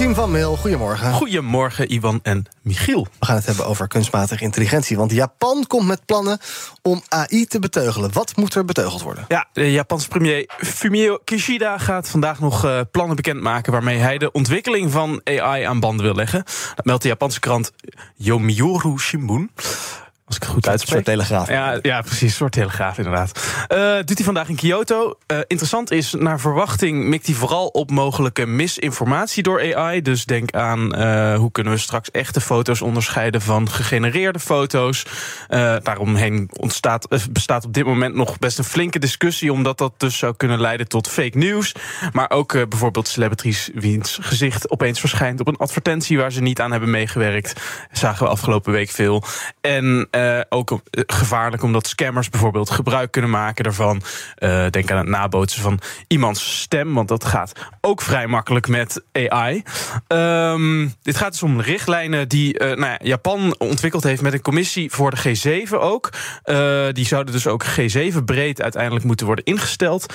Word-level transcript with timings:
Maxime 0.00 0.20
van 0.20 0.30
Meel, 0.30 0.56
goedemorgen. 0.56 1.12
Goedemorgen, 1.12 1.92
Ivan 1.92 2.20
en 2.22 2.46
Michiel. 2.62 3.06
We 3.18 3.26
gaan 3.26 3.36
het 3.36 3.46
hebben 3.46 3.66
over 3.66 3.88
kunstmatige 3.88 4.44
intelligentie. 4.44 4.96
Want 4.96 5.12
Japan 5.12 5.64
komt 5.66 5.86
met 5.86 6.04
plannen 6.06 6.38
om 6.82 7.02
AI 7.08 7.46
te 7.46 7.58
beteugelen. 7.58 8.12
Wat 8.12 8.36
moet 8.36 8.54
er 8.54 8.64
beteugeld 8.64 9.02
worden? 9.02 9.24
Ja, 9.28 9.48
de 9.52 9.72
Japanse 9.72 10.08
premier 10.08 10.50
Fumio 10.56 11.18
Kishida 11.24 11.78
gaat 11.78 12.08
vandaag 12.08 12.40
nog 12.40 12.64
uh, 12.64 12.80
plannen 12.90 13.16
bekendmaken... 13.16 13.72
waarmee 13.72 13.98
hij 13.98 14.18
de 14.18 14.32
ontwikkeling 14.32 14.92
van 14.92 15.20
AI 15.24 15.62
aan 15.62 15.80
banden 15.80 16.04
wil 16.04 16.14
leggen. 16.14 16.44
Dat 16.74 16.84
meldt 16.84 17.02
de 17.02 17.08
Japanse 17.08 17.40
krant 17.40 17.72
Yomiuri 18.14 18.98
Shimbun. 18.98 19.50
Als 20.30 20.38
ik 20.38 20.44
het 20.44 20.54
goed 20.54 20.68
uitspreek. 20.68 20.98
Een 20.98 21.04
soort 21.04 21.28
telegraaf. 21.28 21.48
Ja, 21.48 21.78
ja, 21.82 22.00
precies. 22.00 22.22
Een 22.22 22.30
soort 22.30 22.52
telegraaf, 22.52 22.98
inderdaad. 22.98 23.40
Uh, 23.72 23.94
doet 23.96 24.16
hij 24.16 24.24
vandaag 24.24 24.48
in 24.48 24.56
Kyoto. 24.56 25.14
Uh, 25.32 25.38
interessant 25.46 25.90
is, 25.90 26.14
naar 26.18 26.40
verwachting 26.40 27.04
mikt 27.04 27.26
hij 27.26 27.34
vooral 27.34 27.66
op 27.66 27.90
mogelijke 27.90 28.46
misinformatie 28.46 29.42
door 29.42 29.74
AI. 29.74 30.02
Dus 30.02 30.24
denk 30.24 30.52
aan 30.52 31.00
uh, 31.00 31.36
hoe 31.36 31.52
kunnen 31.52 31.72
we 31.72 31.78
straks 31.78 32.10
echte 32.10 32.40
foto's 32.40 32.82
onderscheiden 32.82 33.40
van 33.40 33.70
gegenereerde 33.70 34.38
foto's. 34.38 35.06
daaromheen 35.82 36.50
ontstaat, 36.52 37.08
bestaat 37.30 37.64
op 37.64 37.74
dit 37.74 37.84
moment 37.84 38.14
nog 38.14 38.38
best 38.38 38.58
een 38.58 38.64
flinke 38.64 38.98
discussie, 38.98 39.52
omdat 39.52 39.78
dat 39.78 39.92
dus 39.96 40.18
zou 40.18 40.34
kunnen 40.36 40.60
leiden 40.60 40.88
tot 40.88 41.08
fake 41.08 41.38
news. 41.38 41.74
Maar 42.12 42.30
ook 42.30 42.52
bijvoorbeeld 42.68 43.08
celebrities 43.08 43.70
wiens 43.74 44.18
gezicht 44.20 44.70
opeens 44.70 45.00
verschijnt 45.00 45.40
op 45.40 45.48
een 45.48 45.56
advertentie 45.56 46.18
waar 46.18 46.32
ze 46.32 46.42
niet 46.42 46.60
aan 46.60 46.70
hebben 46.70 46.90
meegewerkt. 46.90 47.60
Zagen 47.92 48.24
we 48.24 48.30
afgelopen 48.30 48.72
week 48.72 48.90
veel. 48.90 49.24
En 49.60 50.08
uh, 50.20 50.40
ook 50.48 50.70
uh, 50.70 50.78
gevaarlijk 51.06 51.62
omdat 51.62 51.86
scammers 51.86 52.28
bijvoorbeeld 52.28 52.70
gebruik 52.70 53.10
kunnen 53.10 53.30
maken 53.30 53.64
daarvan. 53.64 54.02
Uh, 54.38 54.66
denk 54.70 54.90
aan 54.90 54.98
het 54.98 55.08
nabootsen 55.08 55.62
van 55.62 55.80
iemands 56.06 56.60
stem, 56.60 56.94
want 56.94 57.08
dat 57.08 57.24
gaat 57.24 57.52
ook 57.80 58.02
vrij 58.02 58.26
makkelijk 58.26 58.68
met 58.68 59.02
AI. 59.12 59.62
Um, 60.08 60.94
dit 61.02 61.16
gaat 61.16 61.32
dus 61.32 61.42
om 61.42 61.60
richtlijnen 61.60 62.28
die 62.28 62.58
nou 62.58 62.80
ja, 62.80 62.98
Japan 63.02 63.54
ontwikkeld 63.58 64.02
heeft 64.02 64.22
met 64.22 64.32
een 64.32 64.42
commissie 64.42 64.90
voor 64.90 65.10
de 65.10 65.66
G7 65.66 65.70
ook. 65.70 66.10
die 66.92 67.06
zouden 67.06 67.32
dus 67.32 67.46
ook 67.46 67.64
G7 67.64 68.24
breed 68.24 68.62
uiteindelijk 68.62 69.04
moeten 69.04 69.26
worden 69.26 69.44
ingesteld. 69.44 70.14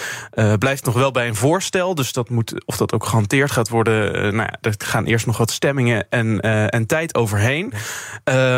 blijft 0.59 0.85
nog 0.85 0.93
wel 0.93 1.11
bij 1.11 1.27
een 1.27 1.35
voorstel, 1.35 1.95
dus 1.95 2.13
dat 2.13 2.29
moet, 2.29 2.65
of 2.65 2.77
dat 2.77 2.93
ook 2.93 3.05
gehanteerd 3.05 3.51
gaat 3.51 3.69
worden. 3.69 4.11
nou 4.35 4.49
ja, 4.51 4.57
er 4.61 4.75
gaan 4.77 5.05
eerst 5.05 5.25
nog 5.25 5.37
wat 5.37 5.51
stemmingen 5.51 6.05
en, 6.09 6.39
en 6.69 6.85
tijd 6.85 7.15
overheen. 7.15 7.73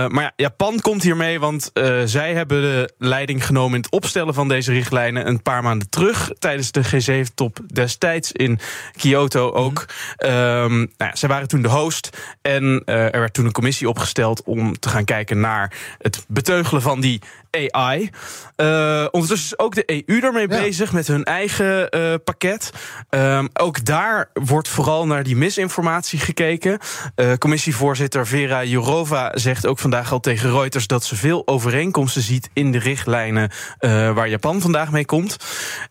maar 0.07 0.21
ja, 0.21 0.33
Japan 0.35 0.79
komt 0.79 1.03
hiermee 1.03 1.36
want 1.39 1.71
uh, 1.73 2.01
zij 2.05 2.33
hebben 2.33 2.61
de 2.61 2.93
leiding 2.97 3.45
genomen 3.45 3.75
in 3.75 3.81
het 3.81 3.91
opstellen 3.91 4.33
van 4.33 4.47
deze 4.47 4.71
richtlijnen 4.71 5.27
een 5.27 5.41
paar 5.41 5.63
maanden 5.63 5.89
terug 5.89 6.31
tijdens 6.39 6.71
de 6.71 6.83
G7-top 6.83 7.59
destijds 7.73 8.31
in 8.31 8.59
Kyoto 8.91 9.51
ook. 9.51 9.85
Mm 10.17 10.29
-hmm. 10.29 10.37
um, 10.37 10.77
nou 10.77 10.89
ja, 10.97 11.15
zij 11.15 11.29
waren 11.29 11.47
toen 11.47 11.61
de 11.61 11.69
host 11.69 12.17
en 12.41 12.63
uh, 12.63 13.13
er 13.13 13.19
werd 13.19 13.33
toen 13.33 13.45
een 13.45 13.51
commissie 13.51 13.89
opgesteld 13.89 14.43
om 14.43 14.79
te 14.79 14.89
gaan 14.89 15.05
kijken 15.05 15.39
naar 15.39 15.73
het 15.97 16.25
beteugelen 16.27 16.81
van 16.81 16.99
die 16.99 17.21
AI. 17.51 18.09
Uh, 18.57 19.05
ondertussen 19.11 19.57
is 19.57 19.59
ook 19.59 19.75
de 19.75 20.03
EU 20.05 20.19
daarmee 20.19 20.49
ja. 20.49 20.61
bezig 20.61 20.91
met 20.91 21.07
hun 21.07 21.23
eigen 21.23 21.95
uh, 21.95 22.13
pakket. 22.23 22.71
Um, 23.09 23.49
ook 23.53 23.85
daar 23.85 24.29
wordt 24.33 24.67
vooral 24.67 25.07
naar 25.07 25.23
die 25.23 25.35
misinformatie 25.35 26.19
gekeken. 26.19 26.79
Uh, 27.15 27.33
commissievoorzitter 27.33 28.27
Vera 28.27 28.63
Jourova 28.63 29.31
zegt 29.33 29.67
ook 29.67 29.79
vandaag 29.79 30.11
al 30.11 30.19
tegen 30.19 30.51
Reuters 30.51 30.87
dat 30.87 31.03
ze 31.03 31.15
veel 31.15 31.47
overeenkomsten 31.47 32.21
ziet 32.21 32.49
in 32.53 32.71
de 32.71 32.79
richtlijnen 32.79 33.51
waar 33.79 34.29
Japan 34.29 34.61
vandaag 34.61 34.91
mee 34.91 35.05
komt. 35.05 35.37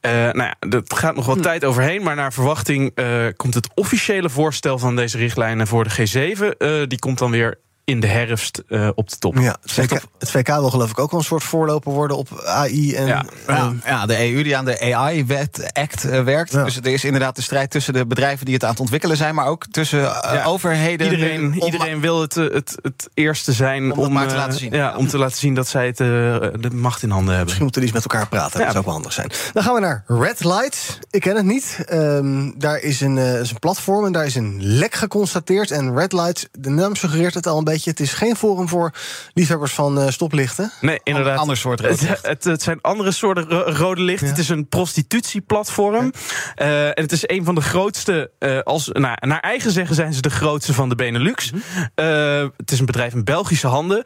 nou 0.00 0.42
ja, 0.42 0.54
dat 0.60 0.94
gaat 0.94 1.14
nog 1.14 1.26
wat 1.26 1.36
hm. 1.36 1.42
tijd 1.42 1.64
overheen, 1.64 2.02
maar 2.02 2.16
naar 2.16 2.32
verwachting 2.32 2.94
komt 3.36 3.54
het 3.54 3.68
officiële 3.74 4.30
voorstel 4.30 4.78
van 4.78 4.96
deze 4.96 5.18
richtlijnen 5.18 5.66
voor 5.66 5.84
de 5.84 5.90
G7. 5.90 6.56
die 6.88 6.98
komt 6.98 7.18
dan 7.18 7.30
weer 7.30 7.58
in 7.86 8.00
de 8.00 8.06
herfst 8.06 8.62
uh, 8.68 8.88
op 8.94 9.08
de 9.08 9.18
top. 9.18 9.36
Ja, 9.38 9.56
het, 9.62 9.72
VK, 9.72 9.90
het 10.18 10.30
VK 10.30 10.46
wil 10.46 10.70
geloof 10.70 10.90
ik 10.90 10.98
ook 10.98 11.10
wel 11.10 11.20
een 11.20 11.26
soort 11.26 11.42
voorloper 11.42 11.92
worden 11.92 12.16
op 12.16 12.42
AI. 12.44 12.94
En, 12.94 13.06
ja, 13.06 13.24
ja, 13.46 13.72
ja 13.84 14.06
de 14.06 14.32
EU 14.32 14.42
die 14.42 14.56
aan 14.56 14.64
de 14.64 14.94
AI-wet 14.94 15.70
Act 15.72 16.04
uh, 16.04 16.22
werkt. 16.22 16.52
Ja. 16.52 16.64
Dus 16.64 16.76
er 16.76 16.86
is 16.86 17.04
inderdaad 17.04 17.36
de 17.36 17.42
strijd 17.42 17.70
tussen 17.70 17.92
de 17.92 18.06
bedrijven 18.06 18.44
die 18.44 18.54
het 18.54 18.64
aan 18.64 18.70
het 18.70 18.80
ontwikkelen 18.80 19.16
zijn, 19.16 19.34
maar 19.34 19.46
ook 19.46 19.66
tussen 19.70 20.00
uh, 20.00 20.20
ja. 20.22 20.44
overheden. 20.44 21.10
Iedereen, 21.10 21.54
iedereen 21.64 22.00
wil 22.00 22.20
het, 22.20 22.34
het, 22.34 22.78
het 22.82 23.08
eerste 23.14 23.52
zijn 23.52 23.92
om, 23.92 23.98
om 23.98 24.12
maar 24.12 24.28
te 24.28 24.34
laten 24.34 24.58
zien. 24.58 24.72
Ja, 24.72 24.96
om 24.96 25.08
te 25.08 25.18
laten 25.18 25.36
zien 25.36 25.54
dat 25.54 25.68
zij 25.68 25.86
het, 25.86 25.96
de 25.96 26.70
macht 26.72 27.02
in 27.02 27.10
handen 27.10 27.28
hebben. 27.28 27.44
Misschien 27.44 27.62
moeten 27.62 27.82
die 27.82 27.92
eens 27.92 28.02
met 28.02 28.12
elkaar 28.12 28.28
praten. 28.28 28.58
Dat 28.58 28.66
zou 28.66 28.78
ook 28.78 28.84
wel 28.84 28.94
handig 28.94 29.12
zijn. 29.12 29.30
Dan 29.52 29.62
gaan 29.62 29.74
we 29.74 29.80
naar 29.80 30.04
Red 30.06 30.44
Light. 30.44 30.98
Ik 31.10 31.20
ken 31.20 31.36
het 31.36 31.44
niet. 31.44 31.84
Um, 31.92 32.54
daar 32.58 32.78
is 32.78 33.00
een, 33.00 33.18
is 33.18 33.50
een 33.50 33.58
platform 33.58 34.06
en 34.06 34.12
daar 34.12 34.26
is 34.26 34.34
een 34.34 34.56
lek 34.60 34.94
geconstateerd. 34.94 35.70
En 35.70 35.96
Red 35.96 36.12
Light, 36.12 36.48
de 36.58 36.70
naam 36.70 36.96
suggereert 36.96 37.34
het 37.34 37.46
al 37.46 37.58
een 37.58 37.64
beetje. 37.64 37.74
Het 37.84 38.00
is 38.00 38.12
geen 38.12 38.36
forum 38.36 38.68
voor 38.68 38.92
liefhebbers 39.32 39.72
van 39.72 39.98
uh, 39.98 40.08
stoplichten. 40.08 40.72
Nee, 40.80 41.00
inderdaad. 41.02 41.38
Ander 41.38 41.56
soort 41.56 41.80
rode 41.80 42.06
het, 42.06 42.26
het, 42.26 42.44
het, 42.44 42.62
zijn 42.62 42.78
andere 42.80 43.12
soorten 43.12 43.48
rode 43.50 44.00
licht. 44.00 44.20
Ja. 44.20 44.26
Het 44.26 44.38
is 44.38 44.48
een 44.48 44.68
prostitutieplatform. 44.68 46.12
Ja. 46.54 46.66
Uh, 46.66 46.86
en 46.86 47.02
het 47.02 47.12
is 47.12 47.22
een 47.26 47.44
van 47.44 47.54
de 47.54 47.60
grootste. 47.60 48.30
Uh, 48.38 48.60
als, 48.60 48.88
nou, 48.92 49.16
naar 49.20 49.40
eigen 49.40 49.70
zeggen 49.70 49.94
zijn 49.94 50.12
ze 50.12 50.20
de 50.20 50.30
grootste 50.30 50.74
van 50.74 50.88
de 50.88 50.94
Benelux. 50.94 51.52
Mm 51.52 51.62
-hmm. 51.94 52.52
het 52.56 52.70
is 52.70 52.78
een 52.78 52.86
bedrijf 52.86 53.12
in 53.12 53.24
Belgische 53.24 53.66
handen. 53.66 54.04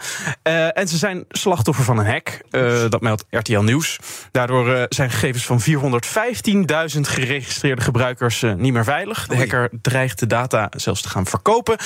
en 0.73 0.89
ze 0.89 0.97
zijn 0.97 1.25
slachtoffer 1.29 1.85
van 1.85 1.99
een 1.99 2.07
hack. 2.07 2.41
dat 2.91 3.01
meldt 3.01 3.25
RTL 3.31 3.61
Nieuws. 3.61 3.99
Daardoor 4.31 4.87
zijn 4.89 5.11
gegevens 5.11 5.47
van 5.47 5.61
415.000 6.95 7.01
geregistreerde 7.01 7.83
gebruikers 7.83 8.45
niet 8.57 8.73
meer 8.73 8.85
veilig. 8.85 9.27
De 9.27 9.37
hacker 9.37 9.71
dreigt 9.83 10.19
de 10.19 10.27
data 10.27 10.69
zelfs 10.77 11.03
te 11.03 11.09
gaan 11.09 11.27
verkopen 11.27 11.79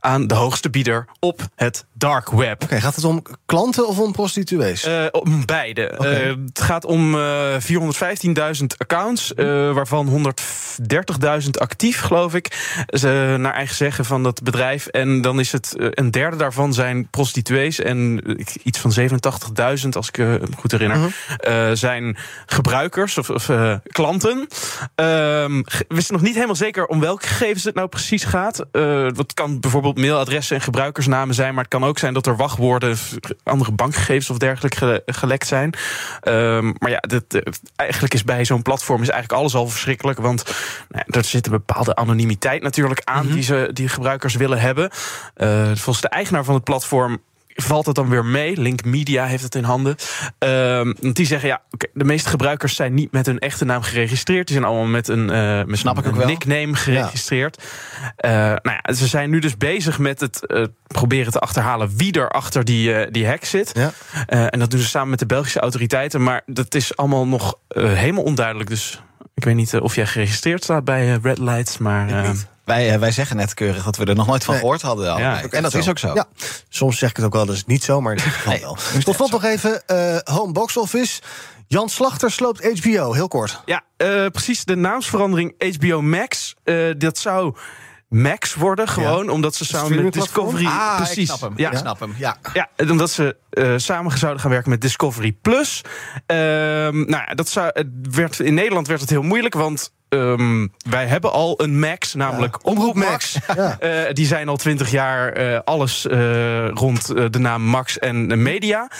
aan 0.00 0.26
de 0.26 0.34
hoogste 0.34 0.70
bieder 0.70 1.06
op 1.28 1.42
het 1.54 1.86
dark 1.92 2.30
web. 2.30 2.54
Oké, 2.54 2.64
okay, 2.64 2.80
gaat 2.80 2.94
het 2.94 3.04
om 3.04 3.22
klanten 3.46 3.88
of 3.88 3.98
om 3.98 4.12
prostituees? 4.12 4.86
Uh, 4.86 5.06
om 5.10 5.46
beide. 5.46 5.94
Okay. 5.98 6.30
Uh, 6.30 6.36
het 6.46 6.60
gaat 6.60 6.84
om 6.84 7.14
uh, 7.14 7.54
415.000 8.60 8.66
accounts, 8.76 9.32
uh, 9.36 9.46
waarvan 9.72 10.34
130.000 11.42 11.50
actief, 11.50 12.00
geloof 12.00 12.34
ik. 12.34 12.76
naar 13.36 13.54
eigen 13.54 13.76
zeggen 13.76 14.04
van 14.04 14.22
dat 14.22 14.42
bedrijf. 14.42 14.86
En 14.86 15.20
dan 15.20 15.40
is 15.40 15.52
het 15.52 15.74
een 15.76 16.10
derde 16.10 16.36
daarvan 16.36 16.74
zijn 16.74 17.08
prostituees. 17.10 17.80
En 17.80 18.22
iets 18.62 18.78
van 18.78 18.92
87.000, 19.82 19.88
als 19.90 20.08
ik 20.08 20.16
me 20.18 20.40
goed 20.56 20.72
herinner, 20.72 20.98
-huh. 20.98 21.06
Mhm. 21.38 21.74
zijn 21.74 22.16
gebruikers 22.46 23.18
of, 23.18 23.30
of 23.30 23.50
klanten. 23.82 24.46
Ehm, 24.94 25.62
we 25.62 25.94
wisten 25.94 26.14
nog 26.14 26.22
niet 26.22 26.34
helemaal 26.34 26.56
zeker 26.56 26.86
om 26.86 27.00
welke 27.00 27.26
gegevens 27.26 27.64
het 27.64 27.74
nou 27.74 27.88
precies 27.88 28.24
gaat. 28.24 28.64
wat 29.14 29.34
kan 29.34 29.60
bijvoorbeeld 29.60 29.98
mailadressen 29.98 30.56
en 30.56 30.62
zijn, 31.30 31.54
maar 31.54 31.64
het 31.64 31.72
kan 31.72 31.84
ook 31.84 31.98
zijn 31.98 32.14
dat 32.14 32.26
er 32.26 32.36
wachtwoorden, 32.36 32.96
andere 33.42 33.72
bankgegevens 33.72 34.30
of 34.30 34.38
dergelijke 34.38 35.02
gelekt 35.06 35.46
zijn. 35.46 35.74
Um, 36.22 36.74
maar 36.78 36.90
ja, 36.90 36.98
dit, 37.00 37.42
eigenlijk 37.76 38.14
is 38.14 38.24
bij 38.24 38.44
zo'n 38.44 38.62
platform 38.62 39.02
is 39.02 39.08
eigenlijk 39.08 39.40
alles 39.40 39.54
al 39.54 39.68
verschrikkelijk, 39.68 40.18
want 40.18 40.44
nou 40.88 41.04
er 41.06 41.24
zit 41.24 41.46
een 41.46 41.52
bepaalde 41.52 41.94
anonimiteit 41.94 42.62
natuurlijk 42.62 43.00
aan 43.04 43.20
mm 43.20 43.26
-hmm. 43.26 43.34
die, 43.34 43.42
ze, 43.42 43.70
die 43.72 43.88
gebruikers 43.88 44.34
willen 44.34 44.60
hebben. 44.60 44.90
Uh, 45.36 45.66
volgens 45.66 46.00
de 46.00 46.08
eigenaar 46.08 46.44
van 46.44 46.54
het 46.54 46.64
platform 46.64 47.18
valt 47.62 47.86
het 47.86 47.94
dan 47.94 48.08
weer 48.08 48.24
mee. 48.24 48.60
Link 48.60 48.84
Media 48.84 49.24
heeft 49.24 49.42
het 49.42 49.54
in 49.54 49.64
handen. 49.64 49.96
Um, 50.38 50.94
die 51.12 51.26
zeggen, 51.26 51.48
ja, 51.48 51.62
okay, 51.70 51.90
de 51.94 52.04
meeste 52.04 52.28
gebruikers 52.28 52.74
zijn 52.74 52.94
niet 52.94 53.12
met 53.12 53.26
hun 53.26 53.38
echte 53.38 53.64
naam 53.64 53.82
geregistreerd. 53.82 54.46
Die 54.46 54.56
zijn 54.56 54.68
allemaal 54.68 54.88
met 54.88 55.08
een, 55.08 55.30
uh, 55.30 55.64
met 55.64 55.78
Snap 55.78 56.04
een, 56.04 56.20
een 56.20 56.26
nickname 56.26 56.74
geregistreerd. 56.74 57.62
Ja. 58.18 58.52
Uh, 58.52 58.56
nou 58.62 58.78
ja, 58.82 58.92
ze 58.92 59.06
zijn 59.06 59.30
nu 59.30 59.38
dus 59.38 59.56
bezig 59.56 59.98
met 59.98 60.20
het 60.20 60.40
uh, 60.46 60.64
proberen 60.86 61.32
te 61.32 61.38
achterhalen 61.38 61.96
wie 61.96 62.12
er 62.12 62.28
achter 62.28 62.64
die, 62.64 63.10
die 63.10 63.26
hack 63.26 63.44
zit. 63.44 63.72
Ja. 63.74 63.92
en 64.26 64.58
dat 64.58 64.70
doen 64.70 64.80
ze 64.80 64.86
samen 64.86 65.10
met 65.10 65.18
de 65.18 65.26
Belgische 65.26 65.60
autoriteiten. 65.60 66.22
Maar 66.22 66.42
dat 66.46 66.74
is 66.74 66.96
allemaal 66.96 67.26
nog 67.26 67.58
helemaal 67.74 68.24
onduidelijk. 68.24 68.70
Dus 68.70 69.02
ik 69.34 69.44
weet 69.44 69.54
niet 69.54 69.74
of 69.74 69.94
jij 69.94 70.06
geregistreerd 70.06 70.64
staat 70.64 70.84
bij 70.84 71.18
Red 71.22 71.38
Lights, 71.38 71.78
maar... 71.78 72.34
Wij, 72.68 72.98
wij 72.98 73.10
zeggen 73.10 73.36
net 73.36 73.54
keurig 73.54 73.84
dat 73.84 73.96
we 73.96 74.04
er 74.04 74.14
nog 74.14 74.26
nooit 74.26 74.44
van 74.44 74.54
nee. 74.54 74.62
gehoord 74.62 74.82
hadden. 74.82 75.18
Ja, 75.18 75.42
en 75.42 75.62
dat 75.62 75.72
zo. 75.72 75.78
is 75.78 75.88
ook 75.88 75.98
zo. 75.98 76.14
Ja. 76.14 76.26
Soms 76.68 76.98
zeg 76.98 77.10
ik 77.10 77.16
het 77.16 77.24
ook 77.24 77.32
wel, 77.32 77.46
dat 77.46 77.54
is 77.54 77.64
niet 77.64 77.84
zo, 77.84 78.00
maar 78.00 78.16
dat 78.16 78.24
nee. 78.46 78.60
wel. 78.60 78.76
Tot 79.04 79.14
slot 79.14 79.30
nog 79.30 79.44
even 79.44 79.82
uh, 79.86 80.16
Home 80.24 80.52
Box 80.52 80.76
Office. 80.76 81.20
Jan 81.66 81.88
Slachter 81.88 82.30
sloopt 82.30 82.80
HBO, 82.80 83.12
heel 83.12 83.28
kort. 83.28 83.62
Ja, 83.64 83.82
uh, 83.96 84.26
precies. 84.26 84.64
De 84.64 84.76
naamsverandering 84.76 85.76
HBO 85.76 86.02
Max, 86.02 86.54
uh, 86.64 86.94
dat 86.98 87.18
zou 87.18 87.56
Max 88.08 88.54
worden. 88.54 88.88
Gewoon 88.88 89.28
omdat 89.28 89.54
ze 89.54 89.64
samen 89.64 90.02
met 90.02 90.12
Discovery. 90.12 90.66
Ah, 90.66 90.96
precies. 90.96 91.16
Ik 91.16 91.36
snap 91.36 91.40
hem. 91.40 91.52
Ja, 91.56 91.70
ik 91.70 91.78
snap 91.78 92.00
hem. 92.00 92.14
Ja. 92.18 92.36
ja, 92.52 92.68
omdat 92.90 93.10
ze 93.10 93.36
uh, 93.50 93.74
samen 93.76 94.18
zouden 94.18 94.40
gaan 94.40 94.50
werken 94.50 94.70
met 94.70 94.80
Discovery 94.80 95.32
Plus. 95.32 95.82
Uh, 96.26 96.36
nou 96.36 97.08
ja, 97.08 97.34
dat 97.34 97.48
zou, 97.48 97.72
werd, 98.10 98.40
in 98.40 98.54
Nederland 98.54 98.86
werd 98.86 99.00
het 99.00 99.10
heel 99.10 99.22
moeilijk, 99.22 99.54
want 99.54 99.92
Um, 100.08 100.72
wij 100.90 101.06
hebben 101.06 101.32
al 101.32 101.62
een 101.62 101.78
Max, 101.78 102.14
namelijk 102.14 102.58
ja, 102.62 102.70
Omroep 102.70 102.94
Max. 102.94 103.38
Ja. 103.54 103.78
Uh, 103.82 104.12
die 104.12 104.26
zijn 104.26 104.48
al 104.48 104.56
twintig 104.56 104.90
jaar 104.90 105.40
uh, 105.40 105.58
alles 105.64 106.06
uh, 106.06 106.68
rond 106.68 107.06
de 107.06 107.38
naam 107.38 107.62
Max 107.62 107.98
en 107.98 108.42
media. 108.42 108.90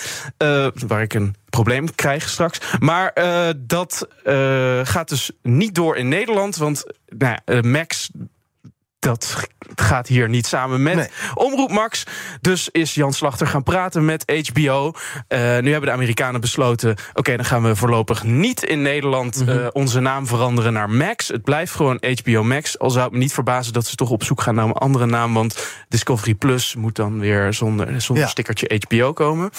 waar 0.86 1.02
ik 1.02 1.14
een 1.14 1.34
probleem 1.50 1.94
krijg 1.94 2.28
straks. 2.28 2.60
Maar 2.78 3.12
dat 3.56 4.08
gaat 4.82 5.08
dus 5.08 5.30
niet 5.42 5.74
door 5.74 5.96
in 5.96 6.08
Nederland. 6.08 6.56
Want 6.56 6.84
nou 7.08 7.38
ja, 7.44 7.60
Max 7.60 8.10
dat 8.98 9.48
gaat 9.74 10.06
hier 10.06 10.28
niet 10.28 10.46
samen 10.46 10.82
met 10.82 11.10
Omroep 11.34 11.70
Max. 11.70 12.04
Dus 12.40 12.68
is 12.68 12.94
Jan 12.94 13.12
Slachter 13.12 13.46
gaan 13.46 13.62
praten 13.62 14.04
met 14.04 14.48
HBO. 14.48 14.92
Uh, 15.28 15.38
nu 15.38 15.70
hebben 15.70 15.82
de 15.82 15.90
Amerikanen 15.90 16.40
besloten... 16.40 16.96
oké, 17.14 17.36
dan 17.36 17.44
gaan 17.44 17.62
we 17.62 17.76
voorlopig 17.76 18.22
niet 18.22 18.64
in 18.64 18.82
Nederland 18.82 19.42
uh, 19.48 19.66
onze 19.72 20.00
naam 20.00 20.26
veranderen 20.26 20.72
naar 20.72 20.90
Max. 20.90 21.28
Het 21.28 21.42
blijft 21.42 21.74
gewoon 21.74 22.02
HBO 22.22 22.44
Max. 22.44 22.78
Al 22.78 22.90
zou 22.90 23.04
het 23.04 23.12
me 23.12 23.18
niet 23.18 23.32
verbazen 23.32 23.72
dat 23.72 23.86
ze 23.86 23.96
toch 23.96 24.10
op 24.10 24.24
zoek 24.24 24.40
gaan 24.40 24.54
naar 24.54 24.64
een 24.64 24.72
andere 24.72 25.06
naam... 25.06 25.34
want 25.34 25.68
Discovery 25.88 26.34
Plus 26.34 26.74
moet 26.74 26.96
dan 26.96 27.18
weer 27.18 27.54
zonder, 27.54 28.00
zonder 28.00 28.24
ja. 28.24 28.30
stickertje 28.30 28.80
HBO 28.88 29.12
komen 29.12 29.50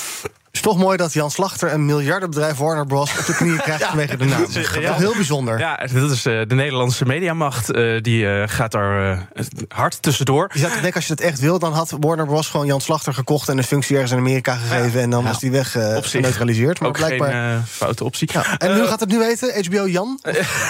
is 0.52 0.62
toch 0.62 0.78
mooi 0.78 0.98
dat 0.98 1.14
Jan 1.14 1.32
Slachter 1.32 1.74
een 1.74 1.86
miljardenbedrijf 1.86 2.58
Warner 2.58 2.86
Bros. 2.86 3.18
op 3.18 3.26
de 3.26 3.36
knieën 3.36 3.58
krijgt 3.68 3.82
ja. 3.82 3.88
vanwege 3.88 4.18
de 4.18 4.26
naam. 4.26 4.42
Dat 4.42 4.56
is 4.56 4.74
ja. 4.80 4.94
heel 4.94 5.16
bijzonder. 5.16 5.60
Ja, 5.60 5.88
dat 5.94 6.12
is 6.12 6.26
uh, 6.26 6.42
de 6.48 6.56
Nederlandse 6.56 7.06
mediamacht. 7.06 7.76
Uh, 7.76 8.02
die 8.02 8.24
uh, 8.24 8.44
gaat 8.46 8.72
daar 8.72 9.28
hard 9.68 10.02
tussendoor. 10.02 10.50
Je 10.54 10.60
zou 10.60 10.72
denken, 10.72 10.94
als 10.94 11.08
je 11.08 11.16
dat 11.16 11.26
echt 11.26 11.40
wil, 11.40 11.60
dan 11.60 11.74
had 11.74 11.96
Warner 12.00 12.26
Bros. 12.26 12.48
gewoon 12.48 12.66
Jan 12.66 12.82
Slachter 12.82 13.14
gekocht 13.14 13.50
en 13.50 13.58
een 13.58 13.64
functie 13.64 13.94
ergens 13.94 14.12
in 14.12 14.18
Amerika 14.18 14.56
gegeven. 14.56 15.02
En 15.02 15.10
dan 15.10 15.24
was 15.24 15.40
die 15.40 15.52
weg 15.52 15.72
geneutraliseerd. 16.02 16.80
Maar 16.80 16.90
Ook 16.90 16.98
blijkbaar. 16.98 17.32
Geen 17.32 17.66
foute 17.66 18.04
optie. 18.04 18.30
En 18.58 18.78
hoe 18.78 18.88
gaat 18.88 19.00
het 19.00 19.10
nu 19.10 19.18
weten? 19.18 19.66
HBO 19.66 19.88
Jan? 19.88 20.20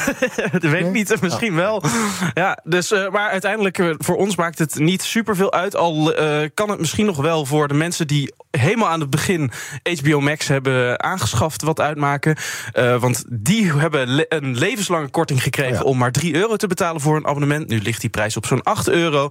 dat 0.52 0.62
weet 0.62 0.86
ik 0.86 0.92
niet. 0.92 1.22
Misschien 1.22 1.56
wel. 1.56 1.84
Ja, 2.34 2.60
dus, 2.64 2.92
maar 3.12 3.30
uiteindelijk, 3.30 3.96
voor 3.98 4.16
ons 4.16 4.36
maakt 4.36 4.60
het 4.60 4.76
niet 4.80 5.02
superveel 5.02 5.54
uit. 5.54 5.76
Al 5.76 6.14
kan 6.54 6.70
het 6.70 6.80
misschien 6.80 7.06
nog 7.06 7.18
wel 7.18 7.46
voor 7.46 7.68
de 7.68 7.74
mensen 7.74 8.08
die 8.08 8.34
helemaal 8.52 8.90
aan 8.90 9.00
het 9.00 9.10
begin 9.10 9.52
HBO 9.84 10.20
Max 10.20 10.48
hebben 10.48 11.04
aangeschaft 11.04 11.62
wat 11.62 11.80
uitmaken. 11.80 12.36
Uh, 12.74 13.00
want 13.02 13.24
die 13.30 13.72
hebben 13.72 14.08
le 14.08 14.26
een 14.30 14.58
levenslange 14.58 15.08
korting 15.08 15.44
gekregen 15.44 15.86
om 15.86 15.98
maar 15.98 16.12
3 16.12 16.36
euro 16.36 16.56
te 16.56 16.68
betalen 16.68 17.02
voor 17.02 17.16
een 17.16 17.28
abonnement. 17.28 17.68
Nu 17.68 17.82
ligt 17.82 18.02
die 18.02 18.10
prijs 18.10 18.38
op 18.38 18.46
zo'n 18.46 18.64
8 18.64 18.90
euro. 18.90 19.30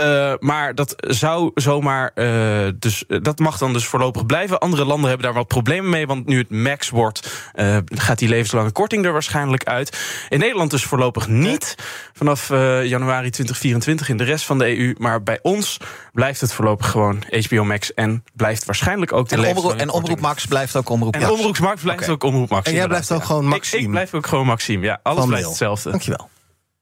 Uh, 0.00 0.32
maar 0.40 0.74
dat 0.74 0.94
zou 0.96 1.50
zomaar. 1.54 2.10
Uh, 2.14 2.68
dus 2.78 3.04
dat 3.06 3.38
mag 3.38 3.58
dan 3.58 3.72
dus 3.72 3.86
voorlopig 3.86 4.26
blijven. 4.26 4.58
Andere 4.58 4.84
landen 4.84 5.08
hebben 5.08 5.26
daar 5.26 5.36
wat 5.36 5.46
problemen 5.46 5.90
mee. 5.90 6.06
Want 6.06 6.26
nu 6.26 6.38
het 6.38 6.50
max 6.50 6.90
wordt, 6.90 7.50
gaat 7.84 8.18
die 8.18 8.28
levenslange 8.28 8.70
korting 8.70 9.04
er 9.04 9.12
waarschijnlijk 9.12 9.64
uit. 9.64 9.98
In 10.28 10.38
Nederland 10.38 10.70
dus 10.70 10.84
voorlopig 10.84 11.28
niet. 11.28 11.74
Vanaf 12.12 12.48
januari 12.82 13.30
2024 13.30 14.08
in 14.08 14.16
de 14.16 14.24
rest 14.24 14.44
van 14.44 14.58
de 14.58 14.78
EU. 14.78 14.94
Maar 14.98 15.22
bij 15.22 15.38
ons 15.42 15.76
blijft 16.12 16.40
het 16.40 16.52
voorlopig 16.52 16.90
gewoon 16.90 17.22
HBO 17.30 17.64
Max. 17.64 17.94
En 17.94 18.24
blijft 18.34 18.64
waarschijnlijk 18.64 19.12
ook 19.12 19.28
de 19.28 19.38
levenslange 19.38 19.67
en 19.76 19.90
Omroep 19.90 20.20
Max 20.20 20.46
blijft 20.46 20.76
ook 20.76 20.88
Omroep 20.88 21.14
Max. 21.14 21.24
En 21.26 21.32
Omroep 21.32 21.58
Max 21.58 21.82
blijft 21.82 22.02
okay. 22.02 22.14
ook 22.14 22.22
Omroep 22.22 22.50
Max. 22.50 22.66
En 22.68 22.74
jij 22.74 22.86
blijft 22.86 23.12
ook 23.12 23.24
gewoon 23.24 23.44
Maxime? 23.44 23.80
Ik, 23.80 23.86
ik, 23.86 23.90
blijf 23.90 24.14
ook 24.14 24.26
gewoon 24.26 24.46
Maxime, 24.46 24.84
ja. 24.84 25.00
Alles 25.02 25.26
blijft 25.26 25.46
hetzelfde. 25.48 25.90
Dankjewel. 25.90 26.28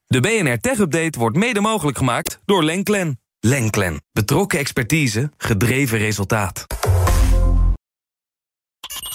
De 0.06 0.20
BNR 0.20 0.58
Tech 0.58 0.78
Update 0.78 1.18
wordt 1.18 1.36
mede 1.36 1.60
mogelijk 1.60 1.98
gemaakt 1.98 2.38
door 2.44 2.64
Lenklen. 2.64 3.20
Lenklen. 3.40 4.02
Betrokken 4.12 4.58
expertise, 4.58 5.30
gedreven 5.36 5.98
resultaat. 5.98 6.66